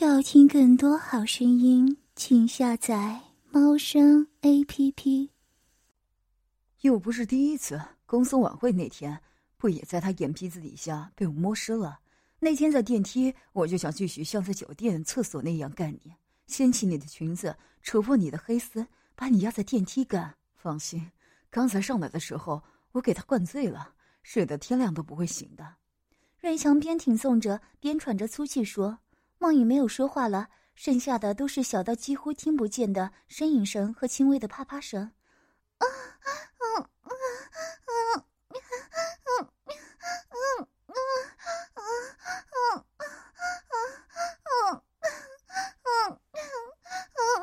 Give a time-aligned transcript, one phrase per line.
[0.00, 5.32] 要听更多好声音，请下载猫声 A P P。
[6.82, 9.20] 又不是第一次，公司晚会那天
[9.56, 11.98] 不也在他眼皮子底下被我摸湿了？
[12.38, 16.14] 那天在电梯，我就想继续像在酒店厕所那样干你，
[16.46, 18.86] 掀起你的裙子，扯破你的黑丝，
[19.16, 20.36] 把你压在电梯干。
[20.54, 21.10] 放心，
[21.50, 22.62] 刚才上来的时候，
[22.92, 25.74] 我给他灌醉了，睡得天亮都不会醒的。
[26.38, 29.00] 瑞强边挺诵着，边喘着粗气说。
[29.38, 35.12] 梦影没有说话了，剩下的都是小到几乎听不见的呻吟声和轻微的啪啪声。
[35.78, 37.10] 啊啊啊啊
[37.84, 38.20] 啊啊
[38.98, 39.54] 啊啊啊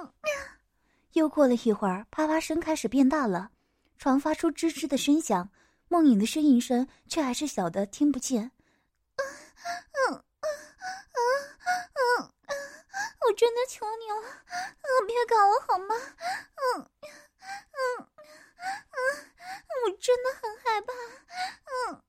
[0.02, 0.12] 啊！
[1.14, 3.52] 又过了一会儿，啪啪声开始变大了，
[3.98, 5.50] 床发出吱吱的声响，
[5.88, 8.52] 梦影的呻吟声却还是小的听不见。
[13.25, 14.44] 我真的求你了，
[15.06, 15.96] 别搞我好吗？
[16.56, 16.90] 嗯，
[17.40, 18.08] 嗯，
[18.58, 18.98] 嗯，
[19.86, 20.94] 我真的很害怕。
[21.66, 22.02] 嗯，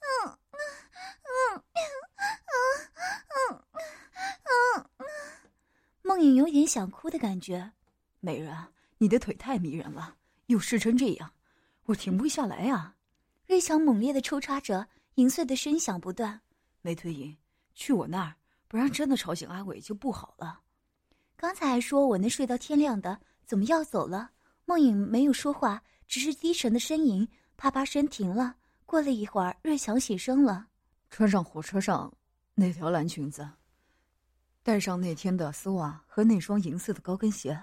[0.00, 0.38] 嗯，
[1.26, 1.62] 嗯，
[2.16, 2.56] 嗯，
[3.36, 3.64] 嗯，
[4.44, 5.06] 嗯，嗯，
[6.02, 7.72] 梦影有点想哭的感觉。
[8.20, 8.54] 美人，
[8.98, 10.16] 你的腿太迷人了，
[10.46, 11.32] 又湿成这样，
[11.84, 12.96] 我停不下来啊！
[13.46, 16.40] 瑞强猛烈的抽插着，银碎的声响不断。
[16.82, 17.36] 美腿影，
[17.74, 18.36] 去我那儿。
[18.70, 20.60] 不然真的吵醒阿伟就不好了。
[21.36, 24.30] 刚才还说我能睡到天亮的，怎么要走了？
[24.64, 27.26] 梦影没有说话，只是低沉的呻吟。
[27.56, 28.54] 啪啪声停了。
[28.86, 30.68] 过了一会儿，瑞强起身了，
[31.10, 32.16] 穿上火车上
[32.54, 33.50] 那条蓝裙子，
[34.62, 37.60] 带上那天的丝袜和那双银色的高跟鞋，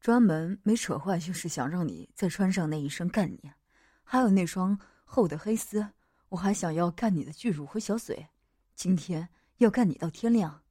[0.00, 3.50] 专门没扯坏，就是想让你再穿上那一身干你。
[4.04, 5.84] 还有那双厚的黑丝，
[6.28, 8.28] 我还想要干你的巨乳和小嘴。
[8.76, 9.28] 今天。
[9.58, 10.62] 要干你到天亮，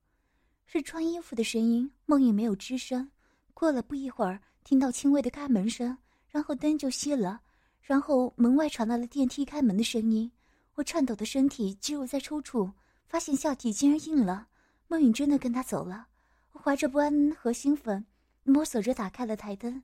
[0.65, 1.89] 是穿衣服的声音。
[2.05, 3.09] 梦影没有吱声。
[3.53, 7.41] 过了不一会儿，听到轻微的开门声，然后灯就熄了，
[7.81, 10.29] 然后门外传来了电梯开门的声音。
[10.75, 12.73] 我颤抖的身体肌肉在抽搐，
[13.07, 14.47] 发现下体竟然硬了。
[14.87, 16.07] 梦影真的跟他走了。
[16.51, 18.05] 我怀着不安和兴奋，
[18.43, 19.81] 摸索着打开了台灯，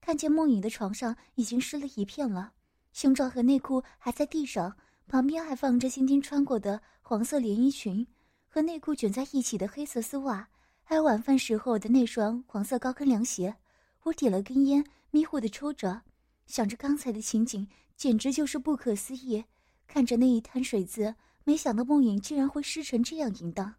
[0.00, 2.52] 看见梦影的床上已经湿了一片了，
[2.92, 8.06] 胸罩和内裤还在地上，旁边还放着今天穿过的黄色连衣裙。
[8.52, 10.48] 和内裤卷在一起的黑色丝袜，
[10.82, 13.54] 还有晚饭时候的那双黄色高跟凉鞋。
[14.02, 16.02] 我点了根烟，迷糊的抽着，
[16.48, 19.44] 想着刚才的情景，简直就是不可思议。
[19.86, 23.72] 看着那一滩水渍，没想到梦影竟然会湿成这样淫荡。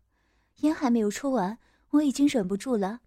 [0.61, 1.57] 烟还没有抽完，
[1.89, 3.01] 我已经忍不住了，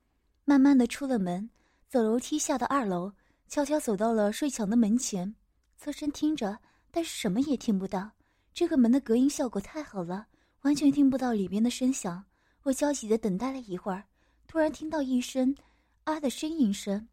[0.44, 1.48] 慢慢的出了门，
[1.88, 3.10] 走楼梯下到二楼，
[3.48, 5.34] 悄悄走到了睡墙的门前，
[5.78, 6.58] 侧身听着，
[6.90, 8.10] 但是什么也听不到。
[8.52, 10.26] 这个门的隔音效果太好了。
[10.64, 12.24] 完全听不到里面的声响，
[12.62, 14.02] 我焦急的等待了一会儿，
[14.46, 15.54] 突然听到一声
[16.04, 17.06] “啊”的呻吟声。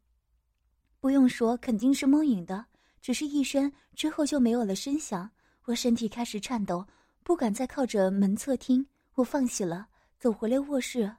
[1.02, 2.66] 不用说，肯定是梦影的，
[3.02, 5.30] 只是一声之后就没有了声响。
[5.66, 6.88] 我身体开始颤抖，
[7.24, 9.86] 不敢再靠着门侧听，我放弃了，
[10.18, 11.14] 走回了卧室，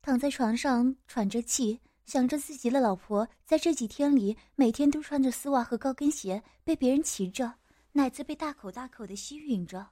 [0.00, 7.52] 躺在床上喘着气，想着自己的老婆在这几天里每天都穿着丝袜和高跟鞋，被别人骑着，
[7.92, 9.86] 奶子被大口大口的吸吮着。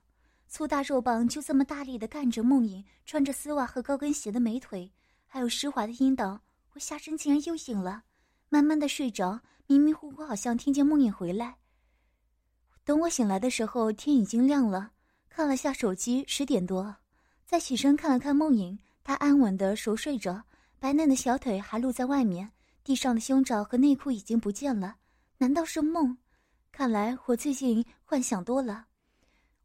[0.55, 4.89] 粗大肉棒就这么大力的干着梦影穿着丝袜和高跟鞋的美腿，
[5.27, 6.41] 还有湿滑的阴道。
[6.75, 8.05] 我下身竟然又硬了，
[8.51, 11.57] 慢慢的睡着，迷迷糊糊好像听见梦影回来。
[12.85, 14.93] 等我醒来的时候，天已经亮了。
[15.29, 16.95] 看了下手机，十点多。
[17.45, 20.41] 再起身看了看梦影，她安稳的熟睡着，
[20.79, 22.49] 白嫩的小腿还露在外面，
[22.85, 24.99] 地上的胸罩和内裤已经不见了。
[25.37, 26.17] 难道是梦？
[26.71, 28.87] 看来我最近幻想多了。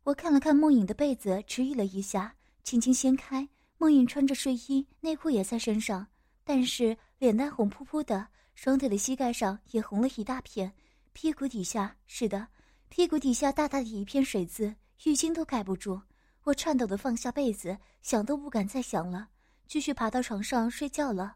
[0.09, 2.33] 我看了看梦影的被子，迟疑了一下，
[2.63, 3.47] 轻轻掀开。
[3.77, 6.07] 梦影穿着睡衣，内裤也在身上，
[6.43, 10.73] 但是脸蛋红扑扑的，双腿的膝盖上也红了一大片，
[11.13, 12.47] 屁股底下是的，
[12.89, 16.01] 屁股底下大大的一片水渍，浴巾都盖不住。
[16.41, 19.29] 我颤抖的放下被子，想都不敢再想了，
[19.67, 21.35] 继续爬到床上睡觉了。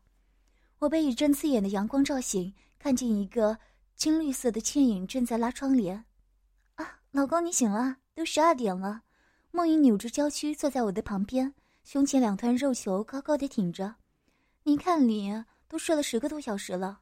[0.79, 3.55] 我被一阵刺眼的阳光照醒，看见一个
[3.95, 6.03] 青绿色的倩影正在拉窗帘。
[6.73, 7.97] 啊，老公，你醒了。
[8.15, 9.01] 都十二点了，
[9.51, 11.51] 梦影扭着娇躯坐在我的旁边，
[11.83, 13.95] 胸前两团肉球高高的挺着。
[14.63, 16.99] 你看你都睡了十个多小时了。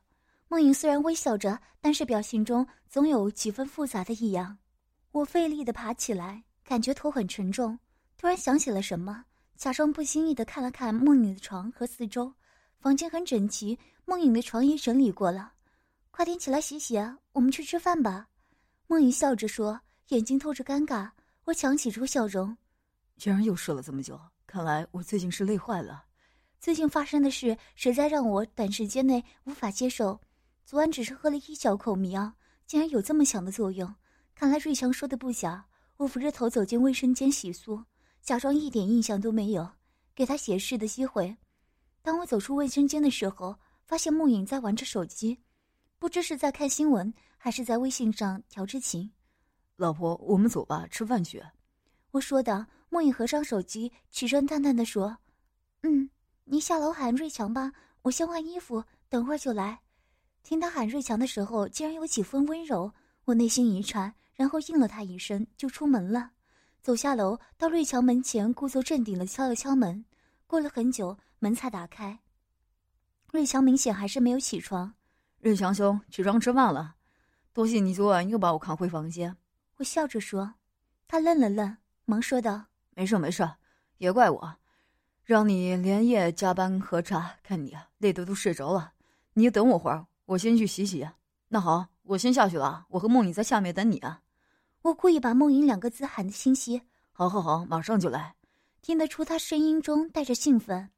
[0.47, 4.57] 梦影虽然微笑着，但是表情中总有几分复杂的异样。
[5.11, 7.77] 我费力的爬起来，感觉头很沉重。
[8.17, 9.25] 突然想起了什么，
[9.57, 12.33] 假装不经意的看了看梦影的床和四周，
[12.79, 15.51] 房间很整齐，梦影的床也整理过了。
[16.09, 16.97] 快点起来洗洗，
[17.33, 18.27] 我们去吃饭吧。
[18.87, 19.79] 梦影笑着说。
[20.11, 21.09] 眼睛透着尴尬，
[21.45, 22.57] 我强挤出笑容。
[23.15, 26.03] 竟然又睡了这么久，看来我最近是累坏了。
[26.59, 30.19] 最近发生的事实在让我短时间内无法接受。
[30.65, 32.33] 昨晚只是喝了一小口迷药，
[32.67, 33.95] 竟然有这么强的作用。
[34.35, 35.65] 看来瑞强说的不假。
[35.95, 37.85] 我扶着头走进卫生间洗漱，
[38.21, 39.71] 假装一点印象都没有，
[40.13, 41.37] 给他解释的机会。
[42.01, 43.55] 当我走出卫生间的时候，
[43.85, 45.39] 发现梦影在玩着手机，
[45.99, 49.11] 不知是在看新闻还是在微信上调着情。
[49.81, 51.43] 老婆，我们走吧，吃饭去。
[52.11, 52.67] 我说的。
[52.93, 55.17] 梦影合上手机，起身淡淡的说
[55.83, 56.09] ：“嗯，
[56.43, 59.79] 你下楼喊瑞强吧，我先换衣服，等会儿就来。”
[60.43, 62.91] 听他喊瑞强的时候，竟然有几分温柔，
[63.23, 66.31] 我内心一颤，然后应了他一声，就出门了。
[66.81, 70.03] 走下楼，到瑞强门前，故作镇定的敲了敲门。
[70.45, 72.19] 过了很久，门才打开。
[73.31, 74.93] 瑞强明显还是没有起床。
[75.39, 76.95] 瑞强兄，起床吃饭了。
[77.53, 79.37] 多谢你昨晚又把我扛回房间。
[79.81, 80.53] 我笑着说。
[81.07, 81.75] 他愣了愣，
[82.05, 82.65] 忙说道。
[82.91, 83.49] 没事没事，
[83.97, 84.55] 别怪我，
[85.23, 88.93] 让你连夜加班喝茶，看你累得都睡着了。
[89.33, 91.09] 你等我会儿，我先去洗洗。
[91.47, 94.21] 那好，我先下去了，我和梦影在下面等你啊。
[94.83, 96.83] 我故意把“梦影”两个字喊得清晰。
[97.11, 98.35] 好，好，好，马上就来。
[98.83, 100.91] 听得出他声音中带着兴奋。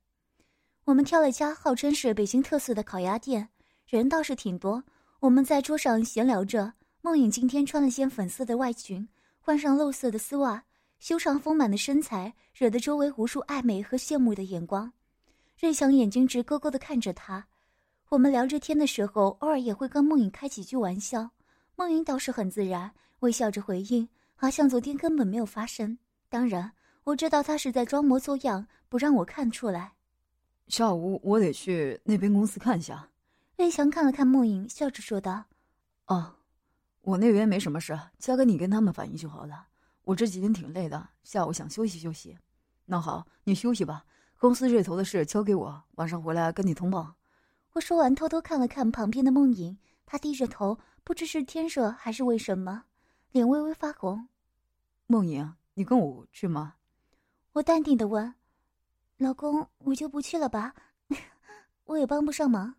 [0.83, 3.47] 我们挑了家号称是北京特色的烤鸭店，
[3.87, 4.83] 人倒是挺多。
[5.21, 6.73] 我们在桌上闲聊着。
[7.05, 9.05] 梦影今天穿了件粉色的外裙，
[9.41, 10.63] 换上露色的丝袜。
[10.99, 14.89] 修长丰满的身材惹得周围无数暧昧和羡慕的眼光，
[15.59, 17.45] 瑞祥眼睛直勾勾地看着她。
[18.07, 21.29] 我们聊着天的时候，偶尔也会跟梦影开几句玩笑，
[21.75, 22.89] 梦影倒是很自然，
[23.19, 25.97] 微笑着回应，好像昨天根本没有发生。
[26.29, 26.71] 当然，
[27.03, 29.91] 我知道她是在装模作样，不让我看出来。
[30.69, 33.09] 下午我得去那边公司看一下。
[33.57, 35.43] 瑞祥看了看梦影，笑着说道
[36.07, 36.33] ：“哦，
[37.03, 39.67] 我那边没什么事，交给你跟他们反映就好了。”
[40.03, 42.37] 我这几天挺累的，下午想休息休息。
[42.85, 44.03] 那好，你休息吧。
[44.37, 47.15] 公司这头的事交给我，晚上回来跟你通报。
[47.71, 52.83] 我说完，偷偷看了看旁边的梦影，她低着头，不知是天热还是为什么，
[53.31, 54.27] 脸微微发红。
[55.07, 56.75] 梦影，你跟我去吗？
[57.53, 58.33] 我淡定的问。
[59.17, 60.73] 老公，我就不去了吧，
[61.85, 62.75] 我也帮不上忙。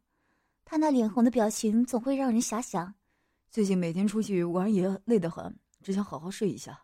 [0.66, 2.92] 他那脸红的表情总会让人遐想。
[3.54, 6.82] 最近每天出去玩也累得很，只想好好睡一下。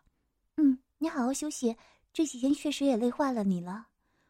[0.55, 1.75] 嗯，你好好休息，
[2.13, 3.87] 这几天确实也累坏了你了。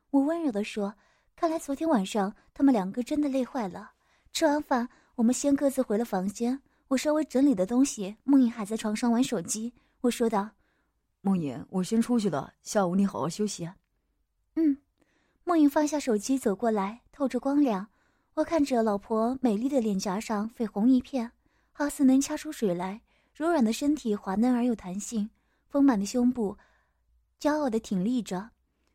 [0.10, 0.96] 我温柔地说。
[1.36, 3.92] 看来昨天晚上他们两个真的累坏了。
[4.34, 6.60] 吃完饭，我们先各自回了房间。
[6.88, 9.72] 我稍微整理的东西，梦影还在床上玩手机。
[10.00, 10.50] 我说道
[11.22, 13.70] ：“梦影，我先出去了，下午你好好休息。”
[14.58, 14.76] 嗯。
[15.44, 17.86] 梦影放下手机，走过来，透着光亮。
[18.34, 21.32] 我看着老婆美丽的脸颊上绯红一片，
[21.71, 23.01] 好似能掐出水来。
[23.33, 25.29] 柔软的身体滑嫩而有弹性。
[25.68, 26.57] 丰满的胸部，
[27.39, 28.50] 骄傲地挺立着，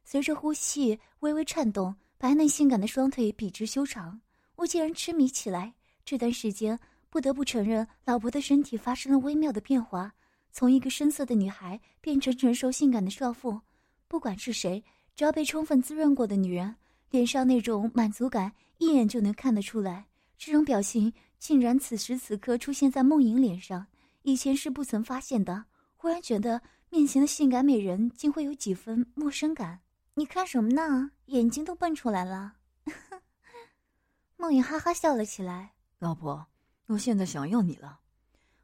[0.04, 4.20] 随着呼吸微微颤动，白嫩性感的双腿笔直修长。
[4.56, 5.72] 我竟然痴迷起来。
[6.04, 6.78] 这段时间，
[7.08, 10.12] 不得不承认，老婆的身体发生了微妙的变化，
[10.52, 13.58] 从一个深色的女孩变成成熟性感的少妇。
[14.06, 14.84] 不管是谁，
[15.14, 16.76] 只要被充分滋润过的女人，
[17.10, 20.06] 脸上那种满足感一眼就能看得出来。
[20.38, 23.86] 这种表情竟然此时此刻出现在梦莹脸上，
[24.22, 25.64] 以前是不曾发现的。
[25.96, 26.60] 忽然觉得
[26.90, 29.80] 面前的性感美人竟会有几分陌生感。
[30.14, 31.10] 你看什么呢？
[31.26, 32.54] 眼睛都蹦出来了。
[34.36, 35.72] 梦影哈哈笑了起来。
[35.98, 36.46] 老婆，
[36.86, 38.00] 我现在想要你了。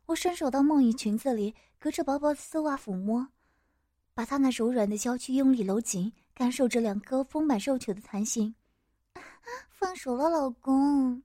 [0.07, 3.27] 我伸手到梦影裙子里，隔着薄薄的丝袜抚摸，
[4.15, 8.55] 把她那柔软的娇躯用力搂紧，感受着两颗丰满肉球的弹性。
[9.71, 11.23] 放手了，老公。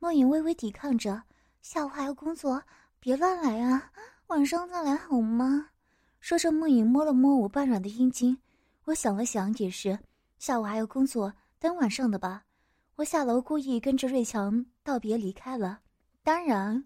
[0.00, 1.22] 梦影微微抵抗着。
[1.60, 2.62] 下午还要工作，
[3.00, 3.90] 别乱来啊。
[4.28, 5.70] 晚上再来好吗？
[6.20, 8.38] 说着，梦影摸了摸我半软的阴茎。
[8.84, 9.98] 我想了想，也是，
[10.38, 12.44] 下午还要工作，等晚上的吧。
[12.96, 15.80] 我下楼，故意跟着瑞强道别离开了。
[16.22, 16.84] 当然，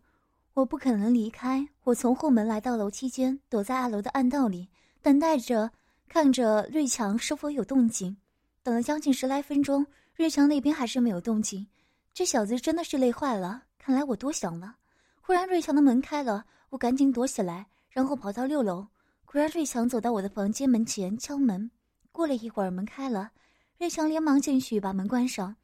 [0.55, 1.67] 我不可能离开。
[1.85, 4.69] 我从后门来到楼梯间，躲在二楼的暗道里，
[5.03, 5.71] 等待着，
[6.09, 8.17] 看着瑞强是否有动静。
[8.63, 11.67] 等了将近十来分钟，瑞强那边还是没有动静。
[12.15, 14.77] 这小子真的是累坏了，看来我多想了。
[15.21, 16.45] 忽然，瑞强的门开了。
[16.69, 18.87] 我赶紧躲起来，然后跑到六楼。
[19.27, 21.71] 果然，瑞强走到我的房间门前敲门。
[22.11, 23.31] 过了一会儿，门开了，
[23.79, 25.57] 瑞强连忙进去把门关上。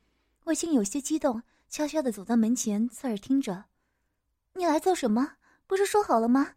[0.45, 3.65] 我竟有些激动，悄悄地走到门前，侧耳听着
[4.55, 5.33] ：“你来做什么？
[5.67, 6.55] 不是说好了吗？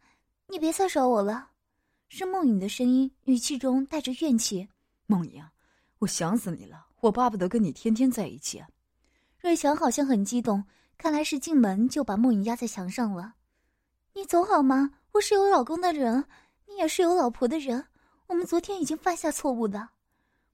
[0.48, 1.51] 你别再找我了。”
[2.10, 4.67] 是梦影的声音，语气中带着怨气。
[5.05, 5.41] 梦影，
[6.00, 8.62] 我想死你了，我巴不得跟你天天在一起。
[9.41, 10.63] 瑞强好像很激动，
[11.00, 13.33] 看来是进门就把梦影压在墙上了。
[14.13, 14.91] 你走好吗？
[15.13, 16.24] 我是有老公的人，
[16.67, 17.83] 你也是有老婆的人。
[18.27, 19.89] 我们昨天已经犯下错误的。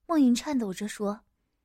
[0.06, 1.20] 梦莹颤抖着说。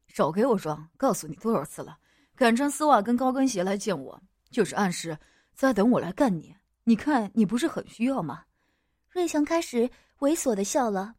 [0.08, 0.88] 少给我装！
[0.96, 1.96] 告诉你多少次了，
[2.34, 5.16] 敢穿丝袜跟高跟鞋来见我，就是暗示
[5.54, 6.56] 在等我来干你。
[6.82, 8.42] 你看你不是很需要吗？
[9.10, 9.88] 瑞强开始
[10.18, 11.14] 猥琐的笑了。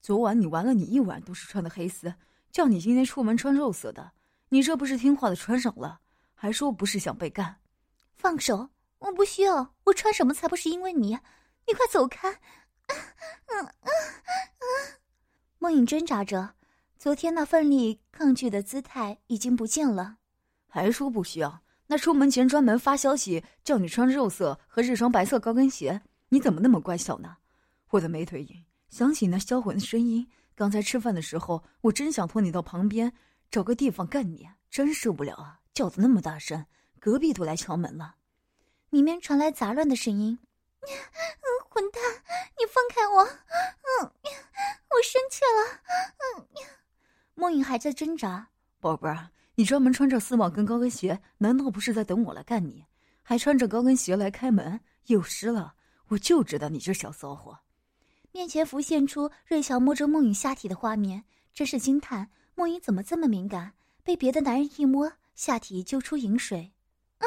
[0.00, 2.14] 昨晚你玩了，你一晚都是穿的黑丝，
[2.50, 4.10] 叫你今天出门穿肉色的，
[4.50, 6.00] 你这不是听话的穿上了，
[6.34, 7.60] 还说不是想被干？
[8.16, 8.68] 放手！
[8.98, 11.18] 我不需要，我穿什么才不是因为你？
[11.66, 12.28] 你快走开！
[12.88, 12.96] 嗯
[13.46, 14.68] 嗯嗯。
[15.58, 16.54] 梦影挣扎着，
[16.98, 20.18] 昨天那奋力抗拒的姿态已经不见了。
[20.66, 21.62] 还说不需要？
[21.86, 27.36] 那出门前专门发消息叫你穿肉色和这双白色高跟鞋，你怎么那么乖巧呢？
[27.90, 33.12] 我的美腿影，想起那销魂的声音，刚才吃饭的时候，我真想拖你到旁边
[33.50, 35.58] 找个地方干你，真受不了啊！
[35.74, 36.64] 叫的那么大声，
[37.00, 38.14] 隔壁都来敲门了。
[38.90, 40.38] 里面传来杂乱的声音。
[41.68, 42.02] 混蛋！
[42.58, 43.22] 你放开我！
[43.22, 44.12] 嗯，
[44.90, 45.80] 我生气了。
[46.36, 46.46] 嗯，
[47.34, 48.48] 梦影还在挣扎。
[48.80, 52.84] 宝贝儿，你专门穿着丝袜跟高跟鞋，难道不是在等我来干你？
[53.22, 55.74] 还穿着高跟鞋来开门，有失了！
[56.08, 57.58] 我就知道你这小骚货。
[58.32, 62.30] 面前浮现出瑞乔摸着梦影下体的画面，真是惊叹：
[62.60, 63.72] 梦影怎么这么敏感？
[64.04, 66.72] 被别的男人一摸，下体就出饮水。
[67.16, 67.24] 啊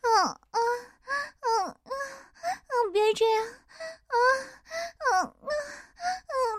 [0.00, 0.58] 啊啊
[1.38, 1.78] 啊啊！
[2.92, 3.46] 别这样！
[3.46, 4.18] 啊
[4.98, 5.54] 啊啊啊！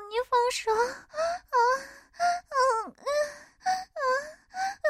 [0.08, 0.72] 你放手！
[0.72, 0.80] 啊
[1.52, 1.60] 啊
[2.16, 2.96] 啊啊
[3.68, 4.88] 啊啊啊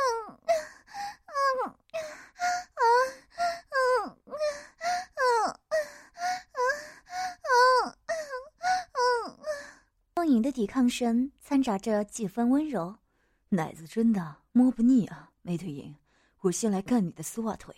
[1.41, 2.86] 啊啊
[7.81, 9.50] 啊啊！
[10.13, 12.97] 梦影的抵抗声掺杂着几分温柔，
[13.50, 15.96] 奶子真的摸不腻啊，美腿影，
[16.42, 17.74] 我先来干你的丝袜腿。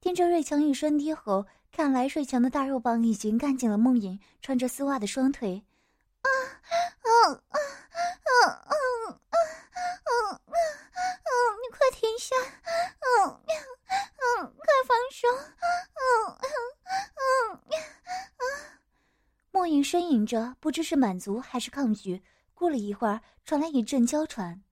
[0.00, 1.46] 听着瑞强一声低吼。
[1.70, 5.62] 看来瑞强的大肉棒已经干进了梦影穿着丝袜的双腿，
[6.22, 6.28] 啊
[7.02, 7.58] 啊啊
[8.24, 8.72] 啊啊
[9.04, 9.34] 啊
[10.02, 11.28] 啊啊！
[11.60, 12.34] 你快停下！
[13.04, 13.40] 嗯
[14.40, 15.28] 嗯，快放手！
[15.92, 16.00] 嗯
[16.40, 16.48] 嗯
[17.14, 17.60] 嗯
[18.38, 18.42] 啊！
[19.50, 22.22] 梦影呻吟着，不知是满足还是抗拒。
[22.54, 24.62] 过了一会儿，传来一阵娇喘。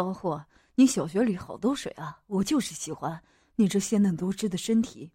[0.00, 2.18] 骚货，你小学里好多水啊！
[2.26, 3.22] 我就是喜欢
[3.56, 5.12] 你这鲜嫩多汁的身体。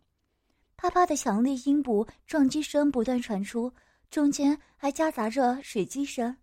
[0.77, 3.74] 啪啪的强力阴部撞击声不断传出，
[4.12, 6.38] 中间还夹杂着水击声。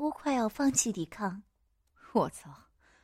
[0.00, 1.42] 乎快要放弃抵抗，
[2.14, 2.50] 我操！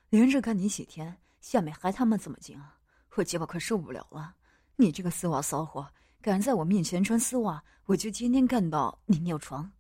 [0.09, 2.79] 连着干你几天，下面还他妈怎么紧啊！
[3.17, 4.35] 我鸡巴快受不了了！
[4.77, 5.87] 你这个丝袜骚货，
[6.23, 9.71] 敢在我面前穿丝袜，我就天天干到你尿床！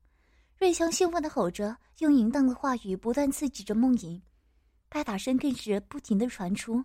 [0.58, 4.20] 瑞强兴奋的吼着，用淫荡的话语不断刺激着梦莹，
[4.90, 6.84] 拍打声更是不停的传出。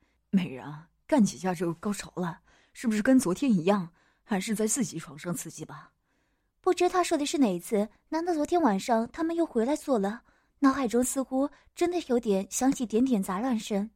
[0.31, 0.65] 美人，
[1.05, 2.41] 干几下就高潮了，
[2.73, 3.93] 是不是跟昨天一样？
[4.23, 5.91] 还是在自己床上刺激吧？
[6.61, 7.89] 不知他说的是哪一次？
[8.09, 10.23] 难道昨天晚上他们又回来做了？
[10.59, 13.91] 脑海中似乎真的有点想起点点杂乱声。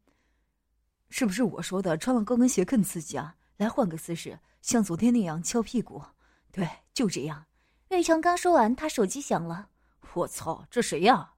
[1.09, 3.37] 是不是我说的穿了高跟鞋更刺激啊？
[3.55, 6.03] 来换个姿势，像昨天那样翘屁股。
[6.51, 7.45] 对，就这样。
[7.89, 9.69] 瑞强刚说完，他手机响了。
[10.15, 11.35] 我操，这谁呀？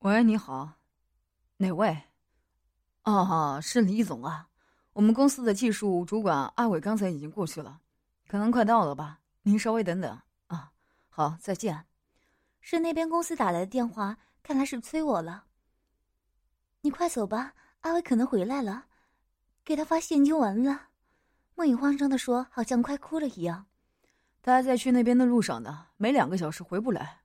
[0.00, 0.74] 喂，你好，
[1.58, 2.02] 哪位？
[3.04, 4.48] 哦，是李总啊。
[4.92, 7.80] 我们公司的技术主管阿伟刚才已经过去了，
[8.28, 9.20] 可能快到了吧？
[9.42, 10.70] 您稍微等等啊。
[11.08, 11.86] 好，再见。
[12.60, 15.44] 是那边公司打来的电话，看来是催我了。
[16.82, 18.84] 你快走吧，阿伟可能回来了，
[19.64, 20.88] 给他发现金完了。
[21.54, 23.66] 梦影慌张的说，好像快哭了一样。
[24.42, 27.20] 他还在去那边的路上呢，没两个小时回不来。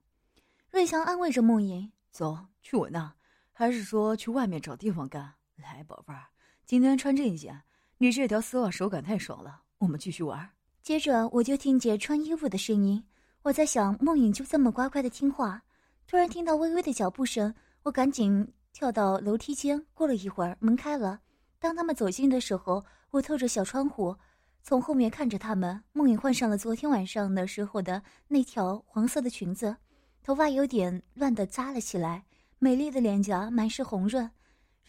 [0.70, 3.14] 瑞祥安慰着梦影：“走去我那，
[3.52, 5.34] 还是说去外面找地方干？
[5.60, 6.26] 来，宝贝儿，
[6.64, 7.62] 今天穿这一件，
[7.98, 9.62] 你这条丝袜手感太爽了。
[9.78, 10.48] 我们继续玩。”
[10.82, 13.04] 接着我就听见穿衣服的声音。
[13.42, 15.62] 我在想，梦影就这么乖乖的听话。
[16.06, 19.84] 突然听到微微的脚步声，我赶紧跳到楼梯间。
[19.92, 21.20] 过了一会儿，门开了。
[21.58, 24.16] 当他们走近的时候，我透着小窗户。
[24.62, 29.76] 从后面看着他们，梦影换上了昨天晚上的时候的那条黄色的裙子，
[30.22, 32.24] 头发有点乱的扎了起来，
[32.58, 34.30] 美丽的脸颊满是红润。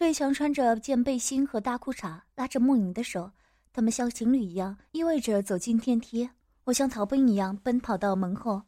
[0.00, 3.30] 瑞强穿着件背心和大裤衩，拉着梦影的手，
[3.70, 6.26] 他们像情侣一样依偎着走进电梯。
[6.64, 8.62] 我像逃奔一样奔跑到门后，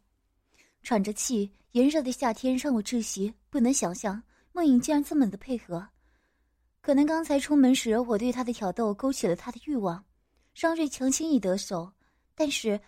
[0.83, 1.51] 喘着气。
[1.71, 4.23] 炎热的夏天让我窒息，不能想象
[4.53, 5.89] 梦影竟然这么的配合。
[6.83, 10.05] 可能刚才出门时我对他的挑逗勾起了他的欲望。
[10.55, 11.91] 让瑞强轻易得手，
[12.35, 12.79] 但是，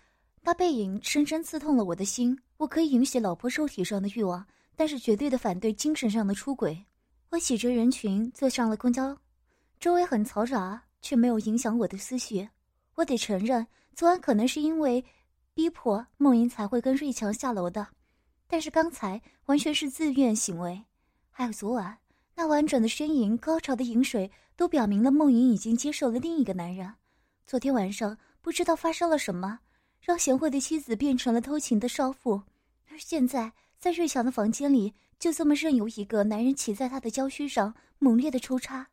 [0.42, 2.38] 他背影深深刺痛了我的心。
[2.58, 4.46] 我可以允许老婆肉体上的欲望，
[4.76, 6.84] 但是绝对的反对精神上的出轨。
[7.34, 9.18] 我挤着人群坐上了公交，
[9.80, 12.48] 周围很嘈杂，却没有影响我的思绪。
[12.94, 15.04] 我得承认，昨晚可能是因为
[15.52, 17.84] 逼迫梦莹才会跟瑞强下楼的，
[18.46, 20.80] 但是刚才完全是自愿行为。
[21.28, 21.98] 还有昨晚
[22.36, 26.88] 那婉转的呻吟、高潮的饮水，都表明了梦莹已经接受了另一个男人。
[27.48, 29.58] 昨天晚上不知道发生了什么，
[30.00, 32.40] 让贤惠的妻子变成了偷情的少妇，
[32.88, 38.88] 而现在在瑞强的房间里，就这么任由一个男人骑在她的娇躯上猛烈的抽插，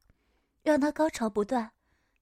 [0.63, 1.71] 让她高潮不断。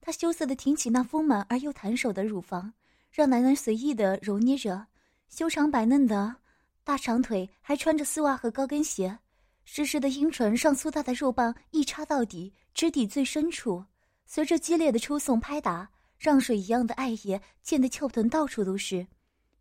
[0.00, 2.72] 他羞涩的挺起那丰满而又弹手的乳房，
[3.10, 4.86] 让男人随意的揉捏着，
[5.28, 6.36] 修长白嫩的
[6.82, 9.18] 大长腿还穿着丝袜和高跟鞋，
[9.64, 13.84] 湿湿的阴唇上粗大的肉棒一插到底，直抵最深处，
[14.24, 15.90] 随着激烈的抽送拍打。
[16.18, 19.06] 让水一样的爱液溅得翘臀到处都是，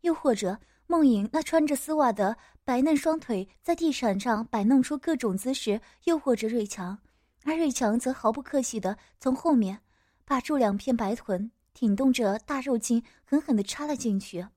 [0.01, 0.59] 又或者
[0.91, 6.97] 梦影那穿着丝袜的白嫩双腿在地毯上摆弄出各种姿势，诱惑着瑞强，
[7.43, 9.79] 而瑞强则毫不客气地从后面
[10.25, 14.47] 把住两片白臀，挺动着大肉茎狠狠地插了进去，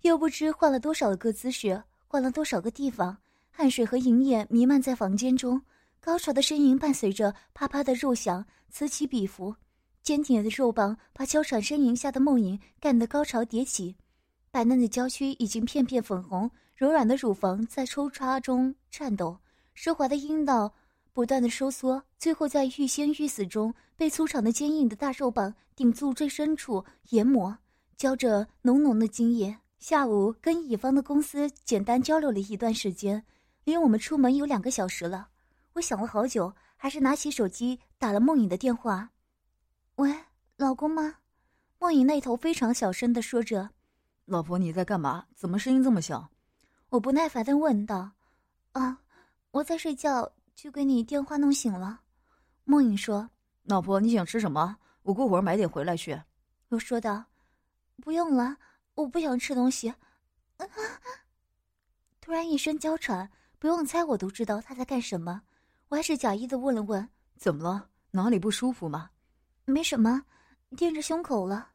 [0.00, 3.18] 又不知换了多少个姿势，换了多少个地方，
[3.50, 5.60] 汗水和银液弥漫在房间中，
[6.00, 9.54] 高潮的呻吟伴随着啪啪的肉响此起彼伏。
[10.02, 13.94] 坚挺的肉棒把娇喘呻吟下的梦影干得高潮迭起，
[14.50, 19.38] 白嫩的娇躯已经片片粉红，柔软的乳房在抽插中颤抖，
[19.74, 20.72] 湿滑的阴道
[21.12, 27.56] 不断的收缩，最后在欲仙欲死中被粗长的坚硬的大肉棒顶住最深处研磨，
[27.96, 29.56] 浇着浓浓的精液。
[29.78, 33.24] 下午跟乙方的公司简单交流了一段时间，
[33.64, 35.28] 离我们出门有两个小时了。
[35.74, 39.10] 我想了好久，还是拿起手机打了梦影的电话。
[39.96, 40.12] 喂，
[40.56, 41.16] 老公吗？
[41.78, 43.70] 梦影那头非常小声的说着
[44.28, 45.24] ：“老婆，你在干嘛？
[45.34, 46.28] 怎么声音这么小？”
[46.90, 48.10] 我不耐烦的问道
[48.72, 49.00] ：“啊，
[49.52, 52.02] 我在睡觉，就给你电话弄醒了。”
[52.64, 53.28] 梦影说
[53.64, 54.76] ：“老婆，你想吃什么？
[55.02, 56.20] 我过会儿买点回来去。”
[56.68, 57.24] 我说道
[58.04, 58.54] ：“不用了，
[58.94, 59.92] 我不想吃东西。”
[62.20, 65.40] 突然一声娇喘，不用猜我都知道他在干什么。
[65.88, 67.88] 我还是假意的问了问：“怎么了？
[68.10, 69.08] 哪里不舒服吗？”
[69.64, 70.22] 没什么，
[70.76, 71.70] 垫着胸口了。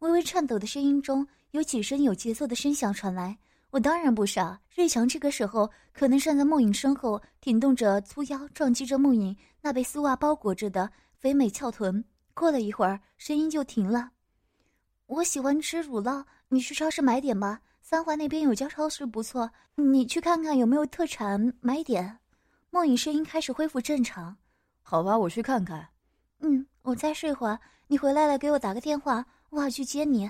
[0.00, 3.38] 微微颤抖的声音中有几声有节奏的声响传来。
[3.70, 12.04] 我当然不傻，瑞强这个时候可能站在梦影身后，挺动着粗腰，撞击着梦影那被丝袜包裹着的肥美翘臀。
[12.34, 14.10] 过了一会儿，声音就停了。
[15.06, 17.60] 我喜欢吃乳酪，你去超市买点吧。
[17.80, 22.18] 三环那边有家超市不错，你去看看有没有特产，买点。
[22.70, 24.36] 梦影声音开始恢复正常。
[24.82, 25.86] 好吧，我去看看。
[26.40, 26.66] 嗯。
[26.82, 30.28] 我再睡会儿，你回来了给我打个电话，我好去接你。”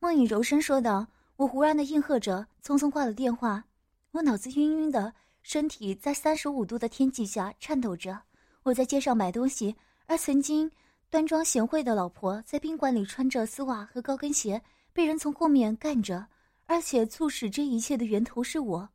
[0.00, 1.06] 梦影柔声说道。
[1.36, 3.62] 我忽然的应和着，匆匆挂了电话。
[4.10, 8.20] 我脑子晕晕的，身体在三十五度的天气下颤抖着。
[8.64, 10.68] 我在街上买东西，而曾经
[11.08, 14.60] 端庄贤惠的老婆在宾馆里穿着丝袜和高跟鞋，
[14.92, 16.26] 被人从后面干着，
[16.66, 18.88] 而且促使这一切的源头是我。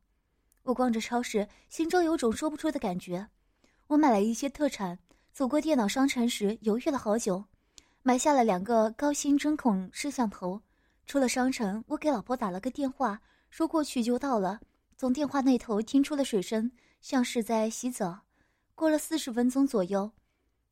[0.64, 3.26] 我逛着超市，心中有种说不出的感觉。
[3.86, 4.98] 我买了一些特产。
[5.32, 7.42] 走过电脑商城时，犹豫了好久，
[8.02, 10.60] 买下了两个高清针孔摄像头。
[11.06, 14.60] 出了商城，我给老婆打了个电话，说过去就到了。
[14.96, 18.20] 从电话那头听出了水声，像是在洗澡。
[18.74, 20.10] 过了四十分钟左右，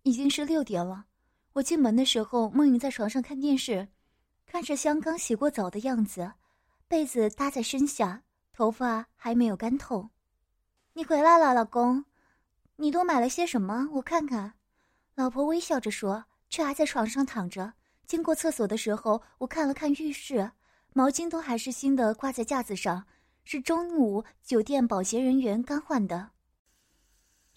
[0.03, 1.07] 已经是六点了。
[1.53, 3.89] 我进门的时候，梦莹在床上看电视，
[4.47, 6.33] 看着像刚洗过澡的样子。
[6.89, 10.11] 被子搭在身下，头发还没有干透。
[10.95, 12.05] 你回来了，老公，
[12.77, 13.89] 你都买了些什么？
[13.93, 14.55] 我看看。
[15.15, 17.75] 老婆微笑着说，却还在床上躺着。
[18.07, 20.53] 经过厕所的时候，我看了看浴室，
[20.93, 23.05] 毛巾都还是新的，挂在架子上，
[23.45, 26.31] 是中午酒店保洁人员刚换的。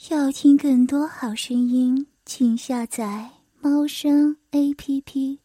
[0.09, 3.29] 要听更多好声音，请下载
[3.59, 5.44] 猫声 A P P。